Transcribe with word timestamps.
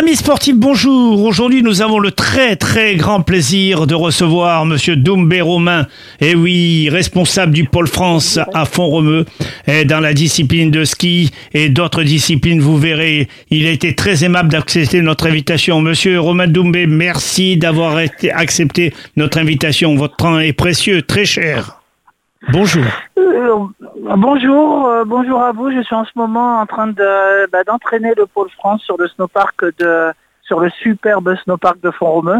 Amis 0.00 0.16
sportifs, 0.16 0.56
bonjour. 0.56 1.22
Aujourd'hui, 1.24 1.62
nous 1.62 1.82
avons 1.82 1.98
le 1.98 2.10
très 2.10 2.56
très 2.56 2.96
grand 2.96 3.20
plaisir 3.20 3.86
de 3.86 3.94
recevoir 3.94 4.64
Monsieur 4.64 4.96
Doumbé 4.96 5.42
Romain. 5.42 5.86
Et 6.22 6.34
oui, 6.34 6.88
responsable 6.88 7.52
du 7.52 7.64
pôle 7.64 7.86
France 7.86 8.38
à 8.54 8.64
Font-Romeu, 8.64 9.26
et 9.66 9.84
dans 9.84 10.00
la 10.00 10.14
discipline 10.14 10.70
de 10.70 10.86
ski 10.86 11.30
et 11.52 11.68
d'autres 11.68 12.02
disciplines. 12.02 12.62
Vous 12.62 12.78
verrez, 12.78 13.28
il 13.50 13.66
a 13.66 13.70
été 13.72 13.94
très 13.94 14.24
aimable 14.24 14.48
d'accepter 14.48 15.02
notre 15.02 15.26
invitation. 15.26 15.82
Monsieur 15.82 16.18
Romain 16.18 16.46
Doumbé, 16.46 16.86
merci 16.86 17.58
d'avoir 17.58 17.98
accepté 18.32 18.94
notre 19.16 19.36
invitation. 19.36 19.96
Votre 19.96 20.16
temps 20.16 20.40
est 20.40 20.54
précieux, 20.54 21.02
très 21.02 21.26
cher. 21.26 21.79
Bonjour. 22.48 22.84
Euh, 23.18 23.66
bonjour, 24.16 24.86
euh, 24.86 25.04
bonjour 25.04 25.42
à 25.42 25.52
vous. 25.52 25.70
Je 25.70 25.82
suis 25.82 25.94
en 25.94 26.04
ce 26.04 26.10
moment 26.16 26.60
en 26.60 26.66
train 26.66 26.86
de 26.86 27.50
bah, 27.52 27.64
d'entraîner 27.64 28.12
le 28.16 28.26
pôle 28.26 28.48
France 28.50 28.82
sur 28.82 28.96
le 28.96 29.08
snowpark 29.08 29.62
de 29.78 30.10
sur 30.42 30.58
le 30.58 30.70
superbe 30.82 31.36
snowpark 31.44 31.80
de 31.82 31.90
Font-Romeu. 31.90 32.38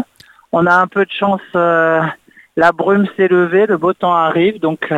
On 0.51 0.65
a 0.65 0.73
un 0.73 0.87
peu 0.87 1.05
de 1.05 1.11
chance. 1.11 1.41
Euh, 1.55 2.01
la 2.57 2.71
brume 2.71 3.05
s'est 3.15 3.27
levée, 3.27 3.67
le 3.67 3.77
beau 3.77 3.93
temps 3.93 4.13
arrive, 4.13 4.59
donc 4.59 4.91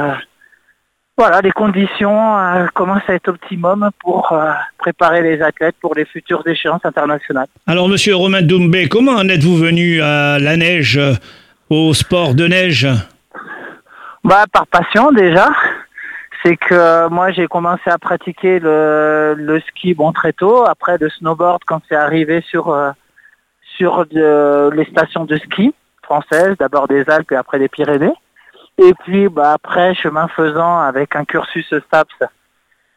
voilà, 1.16 1.42
les 1.42 1.52
conditions 1.52 2.34
commencent 2.74 3.08
à 3.08 3.14
être 3.14 3.28
optimum 3.28 3.92
pour 4.00 4.36
préparer 4.80 5.22
les 5.22 5.40
athlètes 5.40 5.76
pour 5.80 5.94
les 5.94 6.06
futures 6.06 6.42
échéances 6.48 6.84
internationales. 6.84 7.46
Alors, 7.68 7.88
Monsieur 7.88 8.16
Romain 8.16 8.42
Doumbé, 8.42 8.90
comment 8.90 9.12
en 9.12 9.30
êtes-vous 9.30 9.56
venu 9.56 10.02
à 10.02 10.40
la 10.40 10.58
neige, 10.58 11.00
au 11.70 11.94
sport 11.94 12.34
de 12.34 12.48
neige? 12.48 12.88
Bah, 14.24 14.46
par 14.52 14.68
passion 14.68 15.12
déjà. 15.12 15.50
C'est 16.44 16.58
que 16.58 17.08
moi 17.10 17.32
j'ai 17.32 17.48
commencé 17.48 17.90
à 17.90 17.98
pratiquer 17.98 18.60
le, 18.60 19.62
ski 19.70 19.94
bon 19.94 20.12
très 20.12 20.34
tôt. 20.34 20.66
Après 20.66 20.98
le 20.98 21.10
snowboard 21.10 21.62
quand 21.66 21.82
c'est 21.88 21.96
arrivé 21.96 22.44
sur 22.50 22.70
euh, 22.70 22.92
les 23.80 24.86
stations 24.86 25.26
de 25.26 25.38
ski 25.38 25.74
françaises, 26.04 26.56
d'abord 26.60 26.88
des 26.88 27.10
Alpes 27.10 27.32
et 27.32 27.36
après 27.36 27.60
des 27.60 27.70
Pyrénées. 27.70 28.14
Et 28.78 28.94
puis 29.04 29.30
bah 29.30 29.54
après 29.54 29.94
chemin 29.96 30.28
faisant 30.28 30.80
avec 30.80 31.16
un 31.16 31.24
cursus 31.24 31.68
STAPS, 31.68 32.24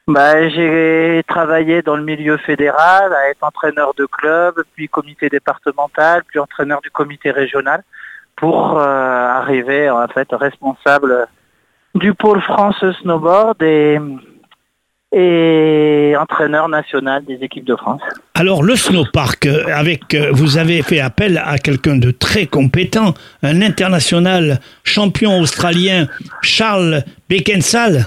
bah, 0.09 0.49
j'ai 0.49 1.23
travaillé 1.27 1.83
dans 1.83 1.97
le 1.97 2.05
milieu 2.05 2.37
fédéral, 2.37 3.13
à 3.13 3.29
être 3.29 3.43
entraîneur 3.43 3.93
de 3.95 4.07
club, 4.07 4.63
puis 4.75 4.89
comité 4.89 5.29
départemental, 5.29 6.23
puis 6.29 6.39
entraîneur 6.39 6.81
du 6.81 6.91
comité 6.91 7.33
régional 7.33 7.83
pour 8.37 8.79
euh, 8.79 8.83
arriver 8.83 9.91
en 9.91 10.06
fait 10.09 10.29
responsable 10.31 11.27
du 11.95 12.12
pôle 12.15 12.41
France 12.43 12.84
snowboard 13.01 13.62
et, 13.62 13.98
et 15.12 16.15
entraîneur 16.19 16.69
national 16.69 17.25
des 17.25 17.39
équipes 17.43 17.65
de 17.65 17.77
France. 17.77 18.03
Alors 18.34 18.62
le 18.62 18.77
snowpark, 18.77 19.47
euh, 19.47 19.65
avec 19.75 20.15
euh, 20.15 20.31
vous 20.33 20.59
avez 20.59 20.83
fait 20.83 21.01
appel 21.01 21.41
à 21.45 21.56
quelqu'un 21.59 21.97
de 21.97 22.11
très 22.11 22.47
compétent, 22.47 23.15
un 23.43 23.62
international 23.62 24.61
champion 24.84 25.41
australien, 25.41 26.06
Charles 26.43 27.03
Beckensal. 27.31 28.06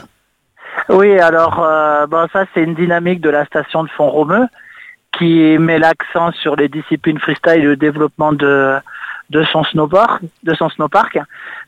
Oui, 0.90 1.20
alors 1.20 1.68
bon 2.10 2.28
ça 2.32 2.46
c'est 2.54 2.64
une 2.64 2.74
dynamique 2.74 3.22
de 3.22 3.30
la 3.30 3.46
station 3.46 3.84
de 3.84 3.90
Font-Romeu 3.90 4.48
qui 5.18 5.58
met 5.60 5.78
l'accent 5.78 6.32
sur 6.32 6.56
les 6.56 6.68
disciplines 6.68 7.20
freestyle 7.20 7.62
et 7.62 7.62
le 7.62 7.76
développement 7.76 8.32
de 8.32 8.76
de 9.30 9.44
son 9.44 9.64
snowboard, 9.64 10.22
de 10.44 10.54
son 10.54 10.70
snowpark. 10.70 11.20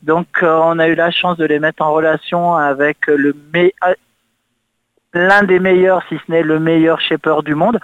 Donc 0.04 0.28
euh, 0.42 0.60
on 0.64 0.80
a 0.80 0.88
eu 0.88 0.96
la 0.96 1.12
chance 1.12 1.38
de 1.38 1.46
les 1.46 1.60
mettre 1.60 1.84
en 1.84 1.92
relation 1.92 2.56
avec 2.56 3.08
le 3.08 3.36
euh, 3.56 3.94
l'un 5.14 5.44
des 5.44 5.60
meilleurs, 5.60 6.04
si 6.10 6.16
ce 6.16 6.32
n'est 6.32 6.42
le 6.42 6.60
meilleur 6.60 7.00
shaper 7.02 7.44
du 7.44 7.54
monde. 7.54 7.80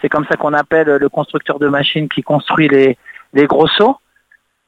C'est 0.00 0.08
comme 0.08 0.26
ça 0.26 0.36
qu'on 0.36 0.52
appelle 0.52 0.88
le 0.88 1.08
constructeur 1.08 1.58
de 1.58 1.68
machines 1.68 2.08
qui 2.08 2.22
construit 2.22 2.68
les, 2.68 3.46
gros 3.46 3.68
sauts. 3.68 3.98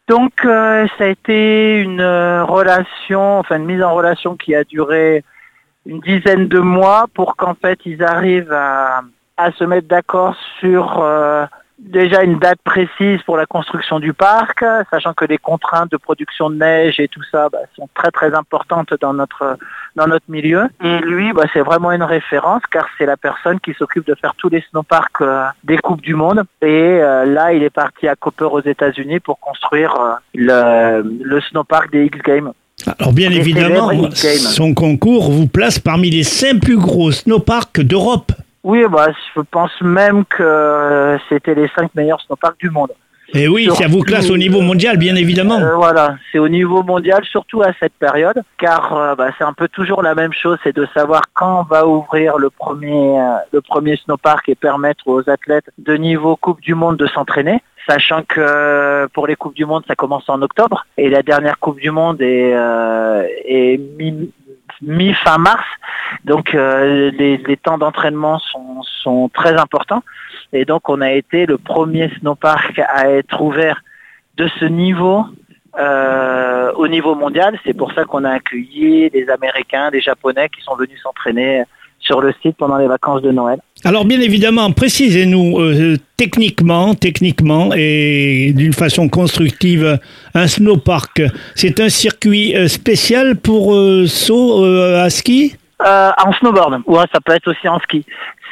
Donc 0.08 0.44
euh, 0.44 0.86
ça 0.96 1.04
a 1.04 1.08
été 1.08 1.80
une 1.80 2.02
relation, 2.02 3.38
enfin 3.38 3.56
une 3.56 3.66
mise 3.66 3.82
en 3.82 3.94
relation 3.94 4.36
qui 4.36 4.54
a 4.54 4.64
duré 4.64 5.24
une 5.86 6.00
dizaine 6.00 6.48
de 6.48 6.60
mois 6.60 7.06
pour 7.14 7.36
qu'en 7.36 7.54
fait 7.54 7.80
ils 7.84 8.02
arrivent 8.02 8.52
à 8.52 9.02
se 9.58 9.64
mettre 9.64 9.88
d'accord 9.88 10.36
sur 10.60 11.02
déjà 11.78 12.22
une 12.22 12.38
date 12.38 12.58
précise 12.64 13.20
pour 13.22 13.36
la 13.36 13.46
construction 13.46 13.98
du 13.98 14.12
parc, 14.12 14.64
sachant 14.90 15.12
que 15.12 15.24
les 15.24 15.38
contraintes 15.38 15.90
de 15.90 15.96
production 15.96 16.50
de 16.50 16.56
neige 16.56 17.00
et 17.00 17.08
tout 17.08 17.22
ça 17.30 17.48
bah, 17.48 17.58
sont 17.76 17.88
très 17.94 18.10
très 18.10 18.34
importantes 18.34 18.94
dans 19.00 19.12
notre 19.12 19.58
dans 19.96 20.06
notre 20.06 20.24
milieu. 20.28 20.64
Et 20.82 20.98
lui, 20.98 21.32
bah, 21.32 21.44
c'est 21.52 21.60
vraiment 21.60 21.92
une 21.92 22.02
référence 22.02 22.62
car 22.70 22.86
c'est 22.98 23.06
la 23.06 23.16
personne 23.16 23.60
qui 23.60 23.74
s'occupe 23.74 24.06
de 24.06 24.14
faire 24.14 24.34
tous 24.36 24.48
les 24.48 24.64
snowparks 24.70 25.20
euh, 25.20 25.46
des 25.64 25.78
coupes 25.78 26.02
du 26.02 26.14
monde. 26.14 26.42
Et 26.62 26.66
euh, 26.66 27.24
là, 27.24 27.52
il 27.52 27.62
est 27.62 27.70
parti 27.70 28.08
à 28.08 28.16
Copper 28.16 28.48
aux 28.50 28.62
États-Unis 28.62 29.20
pour 29.20 29.38
construire 29.40 29.94
euh, 29.94 30.14
le, 30.34 31.02
le 31.22 31.40
snowpark 31.40 31.90
des 31.90 32.06
X 32.06 32.18
Games. 32.18 32.52
Alors 32.98 33.12
bien 33.12 33.30
évidemment, 33.30 33.90
son 34.12 34.74
concours 34.74 35.30
vous 35.30 35.46
place 35.46 35.78
parmi 35.78 36.10
les 36.10 36.24
cinq 36.24 36.60
plus 36.60 36.76
gros 36.76 37.12
snowparks 37.12 37.80
d'Europe. 37.80 38.32
Oui, 38.64 38.82
bah, 38.90 39.08
je 39.36 39.42
pense 39.42 39.78
même 39.82 40.24
que 40.24 40.42
euh, 40.42 41.18
c'était 41.28 41.54
les 41.54 41.68
cinq 41.76 41.94
meilleurs 41.94 42.20
snowparks 42.22 42.58
du 42.58 42.70
monde. 42.70 42.92
Et 43.34 43.46
oui, 43.46 43.68
ça 43.74 43.88
vous 43.88 44.00
classe 44.00 44.30
au 44.30 44.38
niveau 44.38 44.60
mondial, 44.60 44.96
bien 44.96 45.16
évidemment. 45.16 45.58
Euh, 45.58 45.74
voilà, 45.74 46.16
c'est 46.30 46.38
au 46.38 46.48
niveau 46.48 46.82
mondial, 46.82 47.24
surtout 47.24 47.62
à 47.62 47.72
cette 47.78 47.92
période, 47.94 48.42
car 48.58 48.96
euh, 48.96 49.14
bah, 49.14 49.28
c'est 49.36 49.44
un 49.44 49.52
peu 49.52 49.68
toujours 49.68 50.02
la 50.02 50.14
même 50.14 50.32
chose, 50.32 50.56
c'est 50.64 50.74
de 50.74 50.86
savoir 50.94 51.22
quand 51.34 51.64
va 51.64 51.86
ouvrir 51.86 52.38
le 52.38 52.48
premier, 52.48 53.18
le 53.52 53.60
premier 53.60 53.96
snowpark 53.96 54.48
et 54.48 54.54
permettre 54.54 55.08
aux 55.08 55.28
athlètes 55.28 55.70
de 55.78 55.94
niveau 55.96 56.36
Coupe 56.36 56.62
du 56.62 56.74
Monde 56.74 56.96
de 56.96 57.06
s'entraîner 57.06 57.62
sachant 57.86 58.22
que 58.26 59.06
pour 59.12 59.26
les 59.26 59.36
coupes 59.36 59.54
du 59.54 59.66
monde 59.66 59.82
ça 59.86 59.94
commence 59.94 60.26
en 60.28 60.40
octobre 60.40 60.86
et 60.96 61.10
la 61.10 61.22
dernière 61.22 61.58
coupe 61.58 61.78
du 61.78 61.90
monde 61.90 62.22
est, 62.22 62.54
est 63.44 63.76
mi-fin 64.82 65.38
mars. 65.38 65.66
Donc 66.24 66.54
euh, 66.54 67.10
les, 67.10 67.56
temps 67.56 67.78
d'entraînement 67.78 68.38
sont, 68.38 69.28
très 69.32 69.54
importants. 69.60 70.02
Et 70.52 70.64
donc 70.64 70.88
on 70.88 71.00
a 71.00 71.12
été 71.12 71.46
le 71.46 71.58
premier 71.58 72.10
snowpark 72.18 72.80
à 72.88 73.10
être 73.10 73.40
ouvert 73.42 73.82
de 74.36 74.48
ce 74.58 74.64
niveau 74.64 75.24
euh, 75.78 76.72
au 76.72 76.88
niveau 76.88 77.14
mondial. 77.14 77.58
C'est 77.64 77.74
pour 77.76 77.92
ça 77.92 78.04
qu'on 78.04 78.24
a 78.24 78.30
accueilli 78.30 79.10
des 79.10 79.28
Américains, 79.28 79.90
des 79.90 80.00
Japonais 80.00 80.48
qui 80.48 80.62
sont 80.62 80.74
venus 80.76 81.00
s'entraîner 81.02 81.64
sur 82.04 82.20
le 82.20 82.32
site 82.42 82.56
pendant 82.56 82.76
les 82.76 82.86
vacances 82.86 83.22
de 83.22 83.30
Noël. 83.30 83.58
Alors 83.84 84.04
bien 84.04 84.20
évidemment, 84.20 84.70
précisez-nous 84.72 85.58
euh, 85.58 85.96
techniquement, 86.16 86.94
techniquement 86.94 87.70
et 87.74 88.52
d'une 88.54 88.72
façon 88.72 89.08
constructive, 89.08 89.98
un 90.34 90.46
snowpark, 90.46 91.22
c'est 91.54 91.80
un 91.80 91.88
circuit 91.88 92.56
euh, 92.56 92.68
spécial 92.68 93.36
pour 93.36 93.74
euh, 93.74 94.06
saut 94.06 94.64
à 94.64 95.10
ski? 95.10 95.56
En 95.80 96.32
snowboard, 96.38 96.82
ouais, 96.86 97.04
ça 97.12 97.20
peut 97.20 97.34
être 97.34 97.50
aussi 97.50 97.68
en 97.68 97.78
ski. 97.80 98.06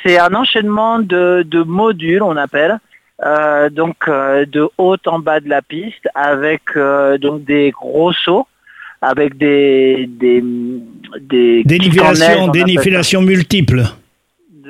C'est 0.04 0.18
un 0.18 0.34
enchaînement 0.34 0.98
de, 0.98 1.44
de, 1.46 1.62
modules, 1.62 2.22
on 2.22 2.36
appelle, 2.36 2.78
donc 3.70 4.06
de 4.08 4.68
haut 4.76 4.96
en 5.06 5.18
bas 5.18 5.40
de 5.40 5.48
la 5.48 5.62
piste, 5.62 6.08
avec 6.14 6.62
donc 7.20 7.44
des 7.44 7.70
gros 7.70 8.12
sauts 8.12 8.46
avec 9.02 9.36
des 9.36 10.06
des 10.08 10.40
des 11.20 11.62
dénivellations 11.64 13.22
multiples. 13.22 13.82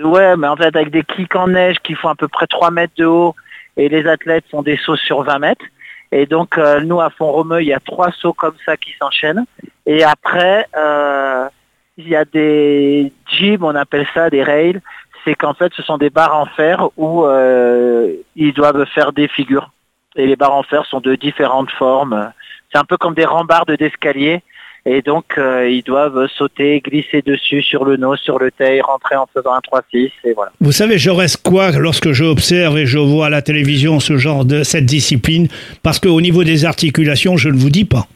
Ouais, 0.03 0.37
mais 0.37 0.49
en 0.49 0.57
fait 0.57 0.75
avec 0.75 0.91
des 0.91 1.03
kicks 1.05 1.37
en 1.37 1.49
neige 1.49 1.77
qui 1.83 1.95
font 1.95 2.09
à 2.09 2.15
peu 2.15 2.29
près 2.29 2.47
3 2.47 2.71
mètres 2.71 2.95
de 2.97 3.05
haut 3.05 3.35
et 3.77 3.89
les 3.89 4.07
athlètes 4.07 4.45
font 4.51 4.63
des 4.63 4.77
sauts 4.77 4.97
sur 4.97 5.23
20 5.23 5.39
mètres. 5.39 5.65
Et 6.11 6.27
donc 6.27 6.59
euh, 6.59 6.81
nous 6.81 7.01
à 7.01 7.11
Font-Romeu, 7.11 7.63
il 7.63 7.69
y 7.69 7.73
a 7.73 7.81
trois 7.81 8.11
sauts 8.13 8.35
comme 8.35 8.55
ça 8.67 8.77
qui 8.77 8.93
s'enchaînent. 9.01 9.45
Et 9.87 10.05
après, 10.05 10.67
euh, 10.77 11.49
il 11.97 12.09
y 12.09 12.17
a 12.17 12.25
des 12.25 13.12
jibs, 13.31 13.62
on 13.65 13.75
appelle 13.75 14.06
ça 14.12 14.29
des 14.29 14.43
rails. 14.43 14.81
C'est 15.25 15.35
qu'en 15.35 15.55
fait, 15.55 15.73
ce 15.75 15.83
sont 15.83 15.99
des 15.99 16.11
barres 16.11 16.37
en 16.37 16.47
fer 16.47 16.88
où 16.97 17.25
euh, 17.25 18.12
ils 18.37 18.53
doivent 18.53 18.85
faire 18.87 19.12
des 19.12 19.29
figures. 19.29 19.71
Et 20.17 20.27
les 20.27 20.37
barres 20.37 20.55
en 20.55 20.62
fer 20.62 20.85
sont 20.85 21.00
de 21.00 21.15
différentes 21.15 21.71
formes. 21.71 22.33
C'est 22.71 22.79
un 22.79 22.85
peu 22.85 22.97
comme 22.97 23.15
des 23.15 23.25
rambardes 23.25 23.71
d'escalier. 23.71 24.43
Et 24.84 25.00
donc, 25.00 25.38
euh, 25.38 25.69
ils 25.69 25.84
doivent 25.84 26.26
sauter, 26.37 26.81
glisser 26.81 27.23
dessus 27.23 27.62
sur 27.62 27.84
le 27.84 27.96
nose, 27.96 28.19
sur 28.19 28.40
le 28.40 28.50
tail, 28.50 28.81
rentrer 28.81 29.14
en 29.14 29.29
faisant 29.32 29.52
un 29.55 29.61
3-6, 29.61 30.11
et 30.25 30.32
voilà. 30.32 30.50
Vous 30.61 30.73
savez, 30.73 30.99
je 30.99 31.11
reste 31.11 31.49
quoi 31.49 31.70
lorsque 31.70 32.11
j'observe 32.11 32.79
et 32.79 32.87
je 32.87 32.99
vois 32.99 33.26
à 33.26 33.31
la 33.31 33.43
télévision 33.43 34.00
ce 34.00 34.17
genre 34.17 34.44
de 34.44 34.64
cette 34.64 34.87
discipline? 34.87 35.46
Parce 35.84 36.00
qu'au 36.00 36.20
niveau 36.20 36.43
des 36.43 36.64
articulations, 36.64 37.37
je 37.37 37.49
ne 37.49 37.56
vous 37.56 37.70
dis 37.70 37.84
pas. 37.84 38.06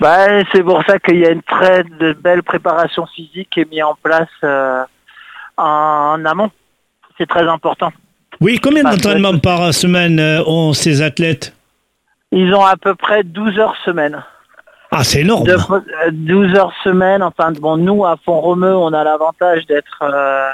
Bah, 0.00 0.42
c'est 0.52 0.62
pour 0.62 0.82
ça 0.86 0.98
qu'il 0.98 1.18
y 1.18 1.26
a 1.26 1.30
une 1.30 1.42
très 1.42 1.84
belle 2.22 2.42
préparation 2.42 3.06
physique 3.06 3.48
qui 3.50 3.60
est 3.60 3.70
mise 3.70 3.82
en 3.82 3.96
place 4.02 4.28
euh, 4.44 4.82
en 5.58 6.24
amont. 6.24 6.50
C'est 7.18 7.28
très 7.28 7.46
important. 7.46 7.92
Oui, 8.40 8.58
combien 8.60 8.82
d'entraînements 8.82 9.38
par 9.38 9.72
semaine 9.74 10.18
euh, 10.18 10.42
ont 10.46 10.72
ces 10.72 11.02
athlètes? 11.02 11.54
Ils 12.32 12.52
ont 12.54 12.64
à 12.64 12.76
peu 12.76 12.94
près 12.94 13.22
12 13.22 13.58
heures 13.58 13.76
semaine. 13.84 14.24
Ah, 14.96 15.02
c'est 15.02 15.22
énorme. 15.22 15.44
12 16.12 16.54
heures 16.54 16.72
semaine. 16.84 17.20
Enfin, 17.20 17.50
bon, 17.50 17.76
nous, 17.76 18.04
à 18.04 18.16
Font-Romeu, 18.24 18.76
on 18.76 18.92
a 18.92 19.02
l'avantage 19.02 19.66
d'être 19.66 19.98
euh, 20.02 20.50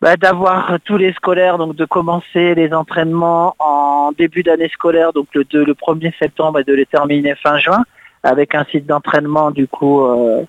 bah, 0.00 0.16
d'avoir 0.16 0.78
tous 0.84 0.96
les 0.96 1.12
scolaires, 1.14 1.58
donc 1.58 1.74
de 1.74 1.84
commencer 1.84 2.54
les 2.54 2.72
entraînements 2.72 3.56
en 3.58 4.12
début 4.16 4.44
d'année 4.44 4.68
scolaire, 4.68 5.12
donc 5.12 5.26
le, 5.34 5.44
le 5.52 5.74
1er 5.74 6.16
septembre 6.16 6.60
et 6.60 6.64
de 6.64 6.74
les 6.74 6.86
terminer 6.86 7.34
fin 7.34 7.58
juin, 7.58 7.84
avec 8.22 8.54
un 8.54 8.64
site 8.70 8.86
d'entraînement 8.86 9.50
du 9.50 9.66
coup 9.66 10.04
euh, 10.04 10.44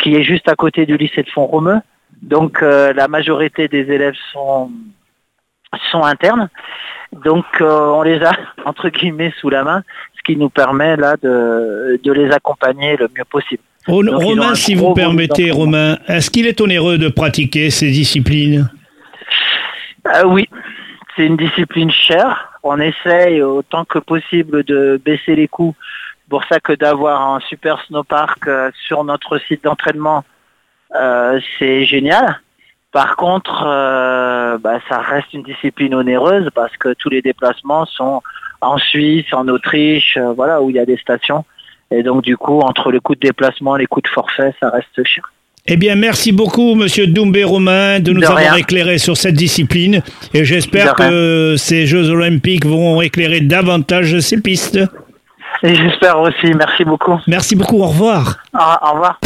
qui 0.00 0.16
est 0.16 0.24
juste 0.24 0.48
à 0.48 0.56
côté 0.56 0.86
du 0.86 0.96
lycée 0.96 1.22
de 1.22 1.30
Font-Romeu. 1.30 1.76
Donc 2.22 2.62
euh, 2.64 2.92
la 2.94 3.06
majorité 3.06 3.68
des 3.68 3.92
élèves 3.92 4.16
sont 4.32 4.72
sont 5.90 6.02
internes. 6.02 6.48
Donc 7.12 7.44
on 7.60 8.02
les 8.02 8.22
a 8.22 8.32
entre 8.64 8.88
guillemets 8.88 9.32
sous 9.40 9.50
la 9.50 9.64
main, 9.64 9.82
ce 10.16 10.22
qui 10.22 10.36
nous 10.36 10.50
permet 10.50 10.96
là 10.96 11.16
de, 11.22 12.00
de 12.02 12.12
les 12.12 12.30
accompagner 12.30 12.96
le 12.96 13.08
mieux 13.16 13.24
possible. 13.24 13.62
Romain, 13.88 14.54
si 14.54 14.74
vous 14.74 14.92
permettez, 14.92 15.50
Romain, 15.50 15.98
est-ce 16.08 16.30
qu'il 16.30 16.46
est 16.46 16.60
onéreux 16.60 16.98
de 16.98 17.08
pratiquer 17.08 17.70
ces 17.70 17.90
disciplines? 17.90 18.70
Euh, 20.06 20.24
Oui, 20.26 20.48
c'est 21.16 21.26
une 21.26 21.36
discipline 21.36 21.90
chère. 21.90 22.52
On 22.62 22.78
essaye 22.80 23.40
autant 23.42 23.84
que 23.84 23.98
possible 23.98 24.62
de 24.64 25.00
baisser 25.02 25.34
les 25.34 25.48
coûts. 25.48 25.74
Pour 26.28 26.44
ça 26.44 26.60
que 26.60 26.74
d'avoir 26.74 27.34
un 27.34 27.40
super 27.40 27.82
snowpark 27.86 28.46
euh, 28.46 28.70
sur 28.86 29.02
notre 29.04 29.38
site 29.38 29.64
d'entraînement, 29.64 30.24
euh, 30.94 31.40
c'est 31.58 31.86
génial. 31.86 32.40
Par 32.98 33.14
contre, 33.14 33.62
bah, 34.58 34.80
ça 34.88 34.98
reste 34.98 35.32
une 35.32 35.44
discipline 35.44 35.94
onéreuse 35.94 36.50
parce 36.52 36.76
que 36.76 36.94
tous 36.94 37.08
les 37.08 37.22
déplacements 37.22 37.86
sont 37.86 38.22
en 38.60 38.76
Suisse, 38.76 39.26
en 39.30 39.46
Autriche, 39.46 40.18
voilà, 40.34 40.60
où 40.60 40.70
il 40.70 40.74
y 40.74 40.80
a 40.80 40.84
des 40.84 40.96
stations. 40.96 41.44
Et 41.92 42.02
donc, 42.02 42.22
du 42.22 42.36
coup, 42.36 42.58
entre 42.58 42.90
le 42.90 42.98
coût 42.98 43.14
de 43.14 43.20
déplacement 43.20 43.76
et 43.76 43.82
les 43.82 43.86
coûts 43.86 44.00
de 44.00 44.08
forfait, 44.08 44.52
ça 44.58 44.70
reste 44.70 45.04
cher. 45.04 45.30
Eh 45.68 45.76
bien, 45.76 45.94
merci 45.94 46.32
beaucoup, 46.32 46.74
Monsieur 46.74 47.06
Doumbé 47.06 47.44
Romain, 47.44 48.00
de 48.00 48.10
nous 48.10 48.24
avoir 48.24 48.56
éclairé 48.56 48.98
sur 48.98 49.16
cette 49.16 49.36
discipline. 49.36 50.02
Et 50.34 50.44
j'espère 50.44 50.96
que 50.96 51.54
ces 51.56 51.86
Jeux 51.86 52.10
Olympiques 52.10 52.66
vont 52.66 53.00
éclairer 53.00 53.40
davantage 53.40 54.18
ces 54.18 54.40
pistes. 54.40 54.80
Et 55.62 55.72
j'espère 55.76 56.18
aussi. 56.18 56.52
Merci 56.52 56.84
beaucoup. 56.84 57.20
Merci 57.28 57.54
beaucoup. 57.54 57.80
Au 57.80 57.86
revoir. 57.86 58.38
au 58.54 58.92
revoir. 58.94 59.20